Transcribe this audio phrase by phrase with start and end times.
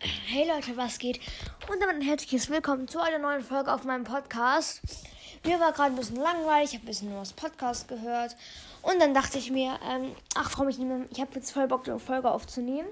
[0.00, 1.18] Hey Leute, was geht?
[1.68, 4.80] Und damit ein herzliches Willkommen zu einer neuen Folge auf meinem Podcast.
[5.44, 8.36] Mir war gerade ein bisschen langweilig, ich habe ein bisschen nur das Podcast gehört.
[8.82, 11.88] Und dann dachte ich mir, ähm, ach komm, ich, nehme, ich habe jetzt voll Bock,
[11.88, 12.86] eine Folge aufzunehmen.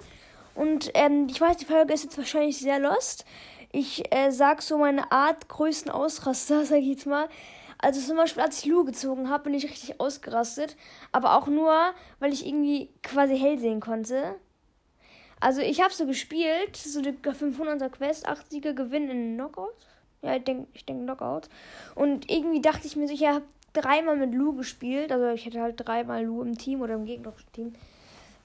[0.56, 3.24] Und ähm, ich weiß, die Folge ist jetzt wahrscheinlich sehr lost.
[3.70, 7.28] Ich äh, sag so meine Art größten Ausraster, sag ich jetzt mal.
[7.78, 10.76] Also zum Beispiel, als ich Lu gezogen habe, bin ich richtig ausgerastet.
[11.12, 11.72] Aber auch nur,
[12.18, 14.40] weil ich irgendwie quasi hell sehen konnte.
[15.40, 19.74] Also ich habe so gespielt, so eine 500er Quest, 8 Siege gewinnen in Knockout.
[20.22, 21.48] Ja, ich denke ich denk Knockout.
[21.94, 23.42] Und irgendwie dachte ich mir so, ich habe
[23.72, 25.12] dreimal mit Lu gespielt.
[25.12, 27.72] Also ich hatte halt dreimal Lu im Team oder im gegnerischen Team.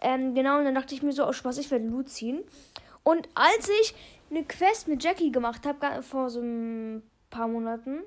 [0.01, 2.43] Ähm, genau, und dann dachte ich mir so, oh Spaß, ich werde Lu ziehen.
[3.03, 3.95] Und als ich
[4.29, 8.01] eine Quest mit Jackie gemacht habe, vor so ein paar Monaten,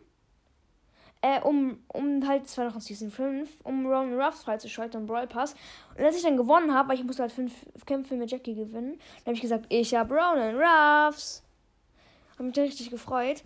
[1.24, 5.06] äh, um, um halt, das war noch in Season 5, um Roman Ruffs freizuschalten und
[5.06, 5.54] Brawl Pass.
[5.96, 7.54] Und als ich dann gewonnen habe, weil ich musste halt fünf
[7.86, 11.42] Kämpfe mit Jackie gewinnen, dann habe ich gesagt, ich habe Roman Ruffs.
[12.34, 13.42] Habe mich dann richtig gefreut.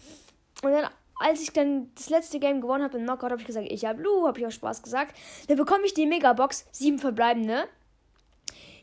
[0.64, 3.68] Und dann, als ich dann das letzte Game gewonnen habe im Knockout, habe ich gesagt,
[3.70, 5.16] ich habe Blue, habe ich auch Spaß gesagt.
[5.46, 7.68] Dann bekomme ich die Megabox, sieben verbleibende.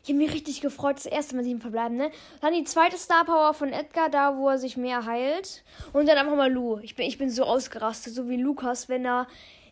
[0.06, 2.12] Ich habe mich richtig gefreut, das erste Mal sieben verbleibende.
[2.40, 5.64] Dann die zweite Star Power von Edgar, da wo er sich mehr heilt.
[5.92, 6.78] Und dann einfach mal Lu.
[6.78, 9.26] Ich bin, ich bin so ausgerastet, so wie Lukas, wenn er,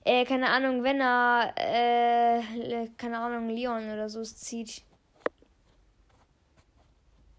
[0.05, 4.83] äh, keine Ahnung, wenn er, äh, keine Ahnung, Leon oder so zieht.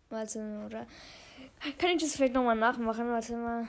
[0.10, 0.88] Warte, oder?
[1.78, 3.10] Kann ich das vielleicht nochmal nachmachen?
[3.10, 3.64] Warte mal.
[3.64, 3.68] No!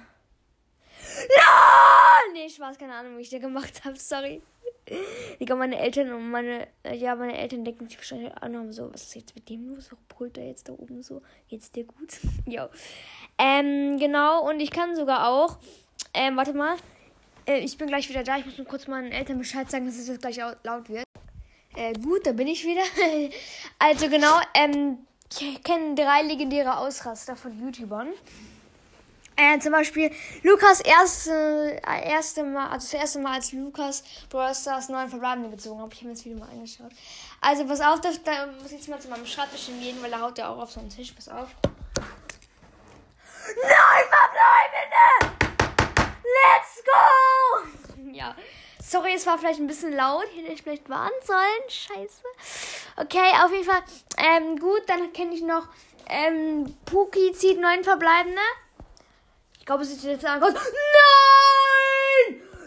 [2.33, 4.41] Nee, Spaß, keine Ahnung, wie ich das gemacht habe, sorry.
[5.41, 9.03] Digga, meine Eltern und meine, ja, meine Eltern denken sich wahrscheinlich auch noch so, was
[9.03, 9.91] ist jetzt mit dem los?
[9.91, 11.23] Warum brüllt er jetzt da oben so?
[11.49, 12.19] Geht's dir gut?
[12.47, 12.69] jo.
[13.39, 15.59] Ähm, genau, und ich kann sogar auch,
[16.15, 16.77] ähm, warte mal,
[17.47, 18.39] äh, ich bin gleich wieder da.
[18.39, 21.05] Ich muss nur kurz meinen Eltern Bescheid sagen, dass es jetzt gleich laut wird.
[21.77, 22.83] Äh, gut, da bin ich wieder.
[23.79, 24.99] also genau, ähm,
[25.31, 28.09] ich kenne drei legendäre Ausraster von YouTubern.
[29.39, 30.11] Äh, zum Beispiel
[30.43, 35.51] Lukas erste, äh, erste Mal, also das erste Mal, als Lukas Brawl Stars neuen Verbleibende
[35.51, 35.93] gezogen habe.
[35.93, 36.91] Ich habe mir das Video mal angeschaut.
[37.43, 40.21] Also, pass auf, da, da muss ich jetzt mal zu meinem Schreibtisch hingehen, weil da
[40.21, 41.13] haut der auch auf so einen Tisch.
[41.13, 41.49] Pass auf.
[43.47, 45.37] Neun Verbleibende!
[46.23, 48.13] Let's go!
[48.17, 48.35] Ja.
[48.83, 50.25] Sorry, es war vielleicht ein bisschen laut.
[50.35, 51.69] Hätte ich vielleicht warnen sollen.
[51.69, 52.23] Scheiße.
[52.97, 53.83] Okay, auf jeden Fall.
[54.17, 55.69] Ähm, gut, dann kenne ich noch.
[56.09, 58.41] Ähm, Puki zieht neun Verbleibende.
[59.67, 60.39] Ich glaube, es ist jetzt an.
[60.39, 60.55] Nein!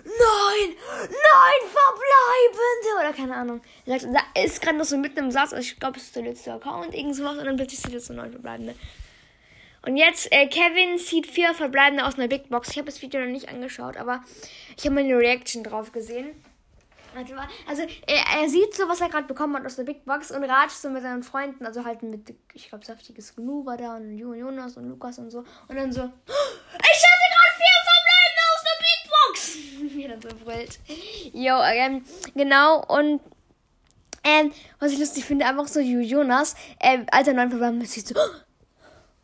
[0.04, 0.76] Nein!
[1.00, 1.62] Nein!
[1.72, 3.00] Verbleibende!
[3.00, 3.62] Oder keine Ahnung.
[3.86, 5.54] Er sagt, da ist gerade noch so mitten im Satz.
[5.54, 6.94] Ich glaube, es ist der letzte Account.
[6.94, 7.38] Irgend sowas.
[7.38, 8.76] Und dann plötzlich sind jetzt so neun Verbleibende.
[9.84, 12.72] Und jetzt, äh, Kevin zieht vier Verbleibende aus einer Big Box.
[12.72, 14.22] Ich habe das Video noch nicht angeschaut, aber
[14.76, 16.32] ich habe meine Reaction drauf gesehen.
[17.68, 20.44] Also, er, er sieht so, was er gerade bekommen hat aus der Big Box und
[20.44, 21.66] ratscht so mit seinen Freunden.
[21.66, 25.40] Also halt mit, ich glaube, saftiges Gnu war da und Jonas und Lukas und so.
[25.40, 29.58] Und dann so, ich hatte gerade vier Verbleibende aus der Big Box!
[29.96, 30.80] Wie dann so brüllt.
[31.34, 32.04] Jo, ähm,
[32.36, 32.86] genau.
[32.86, 33.22] Und,
[34.24, 38.16] ähm, was ich lustig finde, einfach so Jonas, ähm, als er neun Verbleibende sieht so,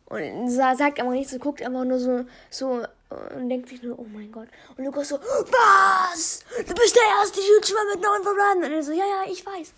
[0.06, 4.06] und sagt aber nichts, so guckt einfach nur so, so und denkt sich nur, oh
[4.12, 4.48] mein Gott.
[4.76, 6.40] Und Lukas so, was?
[6.66, 8.72] Du bist der erste YouTuber mit neun Verbleibenden.
[8.72, 9.72] Und er so, ja, ja, ich weiß.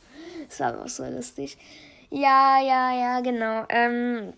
[0.49, 1.59] Das war einfach so lustig.
[2.11, 3.67] Ja, ja, ja, genau.
[3.69, 4.33] Ähm,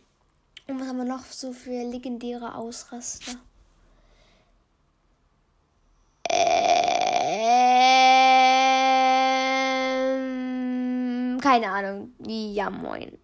[0.66, 3.36] und was haben wir noch so für legendäre Ausraster?
[6.28, 6.90] Ähm,
[11.40, 12.12] keine Ahnung.
[12.26, 13.16] Ja, moin.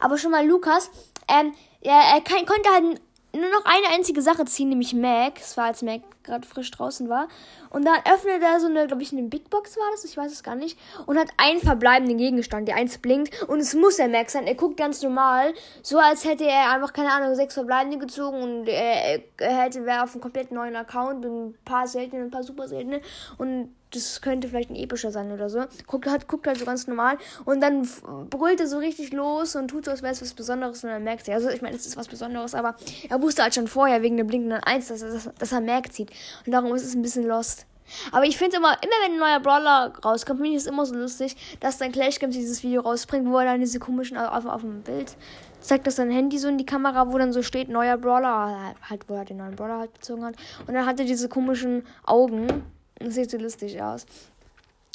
[0.00, 0.90] Aber schon mal Lukas,
[1.28, 3.00] ähm, er, er kann, konnte halt
[3.38, 5.36] nur noch eine einzige Sache ziehen, nämlich Mac.
[5.36, 7.28] Das war, als Mac gerade frisch draußen war.
[7.70, 10.32] Und dann öffnet er so eine, glaube ich, eine Big Box war das, ich weiß
[10.32, 10.78] es gar nicht.
[11.06, 13.42] Und hat einen verbleibenden Gegenstand, der eins blinkt.
[13.48, 14.46] Und es muss der Mac sein.
[14.46, 15.52] Er guckt ganz normal.
[15.82, 18.42] So als hätte er einfach, keine Ahnung, sechs verbleibende gezogen.
[18.42, 21.24] Und er, er hätte, wäre auf einem komplett neuen Account.
[21.24, 23.00] Ein paar seltene, ein paar super seltene.
[23.36, 25.64] Und das könnte vielleicht ein epischer sein oder so.
[25.86, 27.88] Guckt halt, guckt halt so ganz normal und dann
[28.28, 31.04] brüllt er so richtig los und tut so, als wäre es was Besonderes und dann
[31.04, 32.76] merkt er, also ich meine, es ist was Besonderes, aber
[33.08, 36.10] er wusste halt schon vorher wegen der blinkenden Eins, dass er, dass, er merkt sieht
[36.46, 37.66] und darum ist es ein bisschen lost.
[38.12, 40.94] Aber ich finde immer, immer wenn ein neuer Brawler rauskommt, finde ich es immer so
[40.94, 44.60] lustig, dass dann Clash Games dieses Video rausbringt, wo er dann diese komischen, auf, auf
[44.60, 45.16] dem Bild
[45.60, 49.08] zeigt das sein Handy so in die Kamera, wo dann so steht, neuer Brawler, halt,
[49.08, 50.36] wo er den neuen Brawler halt bezogen hat.
[50.66, 52.62] Und dann hat er diese komischen Augen
[52.98, 54.06] das sieht so lustig aus.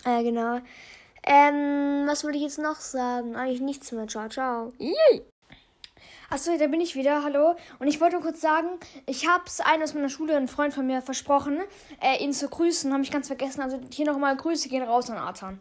[0.05, 0.59] Äh, genau.
[1.25, 3.35] Ähm, was wollte ich jetzt noch sagen?
[3.35, 4.07] Eigentlich nichts mehr.
[4.07, 4.73] Ciao, ciao.
[4.77, 5.23] Yay.
[6.33, 7.23] Achso, da bin ich wieder.
[7.23, 7.55] Hallo.
[7.77, 8.67] Und ich wollte nur kurz sagen,
[9.05, 11.59] ich habe es einem aus meiner Schule, ein Freund von mir, versprochen,
[12.01, 12.91] äh, ihn zu grüßen.
[12.91, 13.61] Habe ich ganz vergessen.
[13.61, 15.59] Also hier nochmal Grüße gehen raus an Artan.